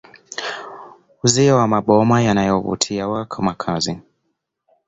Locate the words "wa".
1.57-1.67